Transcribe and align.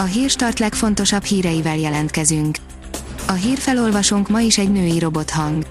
A 0.00 0.04
hírstart 0.04 0.58
legfontosabb 0.58 1.24
híreivel 1.24 1.76
jelentkezünk. 1.76 2.56
A 3.26 3.32
hírfelolvasónk 3.32 4.28
ma 4.28 4.40
is 4.40 4.58
egy 4.58 4.72
női 4.72 4.98
robothang. 4.98 5.66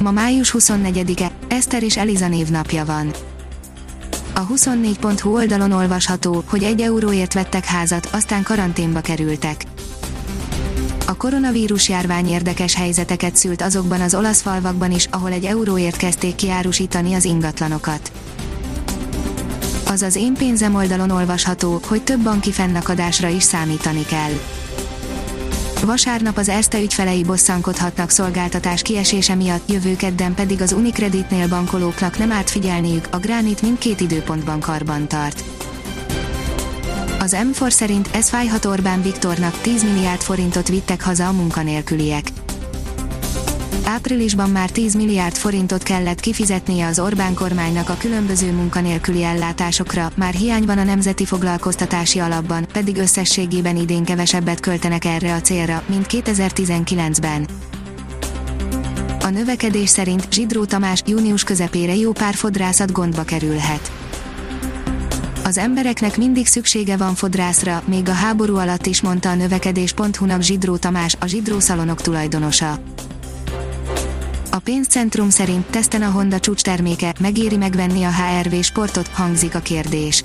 Ma 0.00 0.10
május 0.10 0.54
24-e, 0.58 1.30
Eszter 1.48 1.82
és 1.82 1.96
Eliza 1.96 2.28
névnapja 2.28 2.84
van. 2.84 3.10
A 4.34 4.46
24.hu 4.46 5.34
oldalon 5.34 5.72
olvasható, 5.72 6.44
hogy 6.46 6.62
egy 6.62 6.80
euróért 6.80 7.34
vettek 7.34 7.64
házat, 7.64 8.08
aztán 8.12 8.42
karanténba 8.42 9.00
kerültek. 9.00 9.64
A 11.06 11.16
koronavírus 11.16 11.88
járvány 11.88 12.28
érdekes 12.28 12.74
helyzeteket 12.74 13.36
szült 13.36 13.62
azokban 13.62 14.00
az 14.00 14.14
olasz 14.14 14.40
falvakban 14.40 14.90
is, 14.90 15.06
ahol 15.10 15.32
egy 15.32 15.44
euróért 15.44 15.96
kezdték 15.96 16.34
kiárusítani 16.34 17.14
az 17.14 17.24
ingatlanokat. 17.24 18.12
Az 19.90 20.02
az 20.02 20.16
én 20.16 20.34
pénzem 20.34 20.74
oldalon 20.74 21.10
olvasható, 21.10 21.80
hogy 21.86 22.02
több 22.02 22.20
banki 22.20 22.52
fennakadásra 22.52 23.28
is 23.28 23.42
számítani 23.42 24.04
kell. 24.04 24.32
Vasárnap 25.84 26.36
az 26.36 26.48
Erste 26.48 26.80
ügyfelei 26.80 27.24
bosszankodhatnak 27.24 28.10
szolgáltatás 28.10 28.82
kiesése 28.82 29.34
miatt, 29.34 29.70
jövő 29.70 29.96
kedden 29.96 30.34
pedig 30.34 30.62
az 30.62 30.72
Unicreditnél 30.72 31.48
bankolóknak 31.48 32.18
nem 32.18 32.32
árt 32.32 32.50
figyelniük, 32.50 33.08
a 33.10 33.16
Gránit 33.16 33.62
mindkét 33.62 34.00
időpontban 34.00 34.60
karban 34.60 35.08
tart. 35.08 35.44
Az 37.18 37.36
M4 37.52 37.70
szerint 37.70 38.08
ez 38.12 38.28
fájhat 38.28 38.64
Orbán 38.64 39.02
Viktornak, 39.02 39.60
10 39.60 39.82
milliárd 39.82 40.20
forintot 40.20 40.68
vittek 40.68 41.02
haza 41.02 41.26
a 41.26 41.32
munkanélküliek. 41.32 42.28
Áprilisban 43.84 44.50
már 44.50 44.70
10 44.70 44.94
milliárd 44.94 45.34
forintot 45.34 45.82
kellett 45.82 46.20
kifizetnie 46.20 46.86
az 46.86 46.98
Orbán 46.98 47.34
kormánynak 47.34 47.88
a 47.88 47.96
különböző 47.98 48.52
munkanélküli 48.52 49.22
ellátásokra, 49.22 50.10
már 50.16 50.34
hiány 50.34 50.64
van 50.64 50.78
a 50.78 50.84
Nemzeti 50.84 51.24
Foglalkoztatási 51.24 52.18
Alapban, 52.18 52.66
pedig 52.72 52.96
összességében 52.96 53.76
idén 53.76 54.04
kevesebbet 54.04 54.60
költenek 54.60 55.04
erre 55.04 55.34
a 55.34 55.40
célra, 55.40 55.82
mint 55.86 56.06
2019-ben. 56.08 57.46
A 59.20 59.28
növekedés 59.28 59.88
szerint 59.88 60.32
Zsidró 60.32 60.64
Tamás 60.64 61.02
június 61.06 61.44
közepére 61.44 61.94
jó 61.94 62.12
pár 62.12 62.34
fodrászat 62.34 62.92
gondba 62.92 63.22
kerülhet 63.22 63.90
az 65.50 65.58
embereknek 65.58 66.16
mindig 66.16 66.46
szüksége 66.46 66.96
van 66.96 67.14
fodrászra, 67.14 67.82
még 67.86 68.08
a 68.08 68.12
háború 68.12 68.56
alatt 68.56 68.86
is 68.86 69.00
mondta 69.00 69.30
a 69.30 69.34
növekedés.hu-nak 69.34 70.42
Zsidró 70.42 70.76
Tamás, 70.76 71.16
a 71.20 71.26
Zsidró 71.26 71.58
szalonok 71.60 72.00
tulajdonosa. 72.00 72.78
Pénzcentrum 74.64 75.30
szerint 75.30 75.66
teszten 75.66 76.02
a 76.02 76.10
Honda 76.10 76.38
terméke, 76.38 77.14
megéri 77.20 77.56
megvenni 77.56 78.02
a 78.02 78.10
HRV 78.10 78.54
sportot, 78.60 79.08
hangzik 79.08 79.54
a 79.54 79.58
kérdés. 79.58 80.24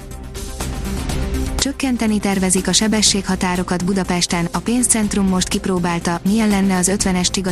Csökkenteni 1.56 2.20
tervezik 2.20 2.68
a 2.68 2.74
sebességhatárokat 2.74 3.86
Budapesten, 3.86 4.48
a 4.52 4.60
pénzcentrum 4.60 5.28
most 5.28 5.48
kipróbálta, 5.48 6.20
milyen 6.24 6.50
lenne 6.50 6.78
az 6.78 6.92
50-es 6.98 7.32
csiga 7.32 7.52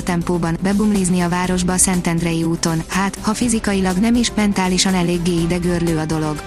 bebumlizni 0.62 1.20
a 1.20 1.30
városba 1.30 1.74
a 1.74 1.78
Szentendrei 1.78 2.44
úton, 2.44 2.84
hát, 2.88 3.18
ha 3.22 3.34
fizikailag 3.34 3.98
nem 3.98 4.16
is, 4.16 4.32
mentálisan 4.36 4.94
eléggé 4.94 5.42
idegörlő 5.42 5.98
a 5.98 6.06
dolog. 6.06 6.44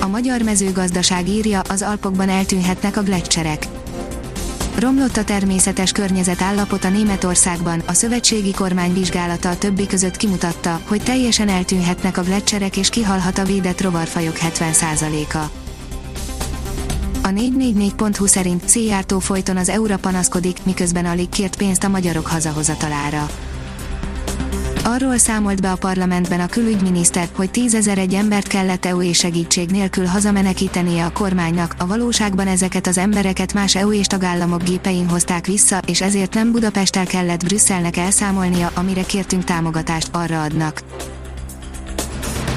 A 0.00 0.06
magyar 0.06 0.42
mezőgazdaság 0.42 1.28
írja, 1.28 1.60
az 1.60 1.82
Alpokban 1.82 2.28
eltűnhetnek 2.28 2.96
a 2.96 3.02
gletszerek. 3.02 3.77
Romlott 4.78 5.16
a 5.16 5.24
természetes 5.24 5.92
környezet 5.92 6.42
állapota 6.42 6.88
Németországban, 6.88 7.82
a 7.86 7.92
szövetségi 7.92 8.52
kormány 8.52 8.92
vizsgálata 8.92 9.48
a 9.48 9.58
többi 9.58 9.86
között 9.86 10.16
kimutatta, 10.16 10.80
hogy 10.86 11.02
teljesen 11.02 11.48
eltűnhetnek 11.48 12.16
a 12.16 12.22
gletszerek 12.22 12.76
és 12.76 12.88
kihalhat 12.88 13.38
a 13.38 13.44
védett 13.44 13.80
rovarfajok 13.80 14.36
70%-a. 14.38 15.38
A 17.22 17.28
444.hu 17.28 18.26
szerint 18.26 18.68
Széjártó 18.68 19.18
folyton 19.18 19.56
az 19.56 19.68
Eura 19.68 19.96
panaszkodik, 19.96 20.58
miközben 20.64 21.06
alig 21.06 21.28
kért 21.28 21.56
pénzt 21.56 21.84
a 21.84 21.88
magyarok 21.88 22.26
hazahozatalára. 22.26 23.30
Arról 24.94 25.18
számolt 25.18 25.60
be 25.60 25.70
a 25.70 25.76
parlamentben 25.76 26.40
a 26.40 26.46
külügyminiszter, 26.46 27.28
hogy 27.36 27.50
tízezer 27.50 27.98
egy 27.98 28.14
embert 28.14 28.46
kellett 28.46 28.84
EU 28.84 29.12
segítség 29.12 29.70
nélkül 29.70 30.06
hazamenekítenie 30.06 31.04
a 31.04 31.12
kormánynak, 31.12 31.74
a 31.78 31.86
valóságban 31.86 32.46
ezeket 32.46 32.86
az 32.86 32.98
embereket 32.98 33.52
más 33.52 33.76
EU 33.76 33.92
és 33.92 34.06
tagállamok 34.06 34.62
gépein 34.62 35.08
hozták 35.08 35.46
vissza, 35.46 35.80
és 35.86 36.00
ezért 36.00 36.34
nem 36.34 36.52
Budapesttel 36.52 37.06
kellett 37.06 37.44
Brüsszelnek 37.44 37.96
elszámolnia, 37.96 38.70
amire 38.74 39.02
kértünk 39.02 39.44
támogatást, 39.44 40.08
arra 40.12 40.42
adnak. 40.42 40.82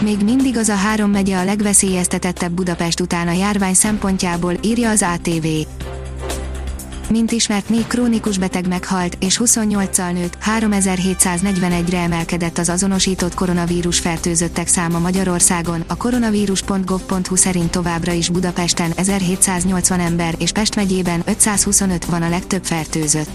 Még 0.01 0.23
mindig 0.23 0.57
az 0.57 0.69
a 0.69 0.75
három 0.75 1.11
megye 1.11 1.37
a 1.37 1.43
legveszélyeztetettebb 1.43 2.51
Budapest 2.51 2.99
után 2.99 3.27
a 3.27 3.31
járvány 3.31 3.73
szempontjából, 3.73 4.53
írja 4.61 4.89
az 4.89 5.05
ATV. 5.15 5.47
Mint 7.11 7.31
ismert, 7.31 7.69
négy 7.69 7.87
krónikus 7.87 8.37
beteg 8.37 8.67
meghalt, 8.67 9.17
és 9.19 9.41
28-al 9.43 10.11
nőtt, 10.11 10.37
3741-re 10.57 11.97
emelkedett 11.97 12.57
az 12.57 12.69
azonosított 12.69 13.33
koronavírus 13.33 13.99
fertőzöttek 13.99 14.67
száma 14.67 14.99
Magyarországon. 14.99 15.83
A 15.87 15.95
koronavírus.gov.hu 15.95 17.35
szerint 17.35 17.71
továbbra 17.71 18.11
is 18.11 18.29
Budapesten 18.29 18.91
1780 18.95 19.99
ember 19.99 20.35
és 20.37 20.51
Pest 20.51 20.75
megyében 20.75 21.21
525 21.25 22.05
van 22.05 22.21
a 22.21 22.29
legtöbb 22.29 22.63
fertőzött. 22.63 23.29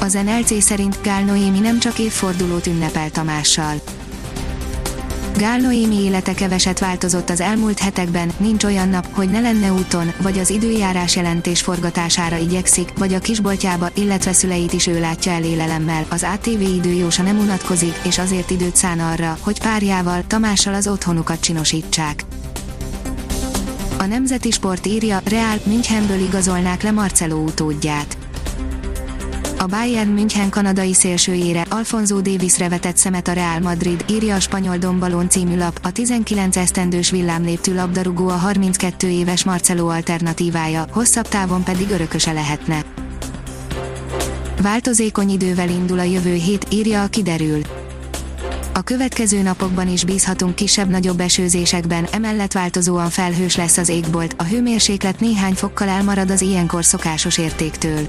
Az 0.00 0.12
NLC 0.12 0.62
szerint 0.62 0.98
Gál 1.02 1.24
Noémi 1.24 1.58
nem 1.58 1.78
csak 1.78 1.98
évfordulót 1.98 2.66
ünnepel 2.66 3.10
Tamással 3.10 3.80
Gál 5.38 5.58
Noémi 5.58 6.00
élete 6.00 6.34
keveset 6.34 6.78
változott 6.78 7.30
az 7.30 7.40
elmúlt 7.40 7.78
hetekben, 7.78 8.30
nincs 8.36 8.64
olyan 8.64 8.88
nap, 8.88 9.14
hogy 9.14 9.30
ne 9.30 9.40
lenne 9.40 9.72
úton, 9.72 10.12
vagy 10.22 10.38
az 10.38 10.50
időjárás 10.50 11.16
jelentés 11.16 11.60
forgatására 11.60 12.36
igyekszik, 12.36 12.92
vagy 12.98 13.14
a 13.14 13.18
kisboltjába, 13.18 13.88
illetve 13.94 14.32
szüleit 14.32 14.72
is 14.72 14.86
ő 14.86 15.00
látja 15.00 15.32
el. 15.32 16.06
Az 16.08 16.26
ATV 16.34 16.60
időjósa 16.60 17.22
nem 17.22 17.38
unatkozik, 17.38 18.00
és 18.04 18.18
azért 18.18 18.50
időt 18.50 18.76
szán 18.76 19.00
arra, 19.00 19.38
hogy 19.40 19.60
párjával, 19.60 20.24
Tamással 20.26 20.74
az 20.74 20.88
otthonukat 20.88 21.40
csinosítsák. 21.40 22.24
A 23.98 24.04
Nemzeti 24.04 24.50
Sport 24.50 24.86
írja, 24.86 25.20
Real 25.24 25.60
Münchenből 25.64 26.20
igazolnák 26.20 26.82
le 26.82 26.90
Marcelo 26.90 27.36
utódját 27.36 28.16
a 29.66 29.68
Bayern 29.68 30.08
München 30.08 30.50
kanadai 30.50 30.94
szélsőjére, 30.94 31.66
Alfonso 31.68 32.20
Davisre 32.20 32.68
vetett 32.68 32.96
szemet 32.96 33.28
a 33.28 33.32
Real 33.32 33.60
Madrid, 33.60 34.04
írja 34.10 34.34
a 34.34 34.40
spanyol 34.40 34.76
Dombalón 34.76 35.28
című 35.28 35.56
lap, 35.56 35.78
a 35.82 35.92
19 35.92 36.56
esztendős 36.56 37.10
villámléptű 37.10 37.74
labdarúgó 37.74 38.28
a 38.28 38.36
32 38.36 39.08
éves 39.08 39.44
Marcelo 39.44 39.88
alternatívája, 39.88 40.86
hosszabb 40.90 41.28
távon 41.28 41.64
pedig 41.64 41.90
örököse 41.90 42.32
lehetne. 42.32 42.84
Változékony 44.62 45.30
idővel 45.30 45.68
indul 45.68 45.98
a 45.98 46.02
jövő 46.02 46.34
hét, 46.34 46.66
írja 46.70 47.02
a 47.02 47.06
kiderül. 47.06 47.60
A 48.74 48.80
következő 48.80 49.42
napokban 49.42 49.88
is 49.88 50.04
bízhatunk 50.04 50.54
kisebb-nagyobb 50.54 51.20
esőzésekben, 51.20 52.06
emellett 52.12 52.52
változóan 52.52 53.10
felhős 53.10 53.56
lesz 53.56 53.76
az 53.76 53.88
égbolt, 53.88 54.34
a 54.38 54.44
hőmérséklet 54.44 55.20
néhány 55.20 55.54
fokkal 55.54 55.88
elmarad 55.88 56.30
az 56.30 56.40
ilyenkor 56.40 56.84
szokásos 56.84 57.38
értéktől. 57.38 58.08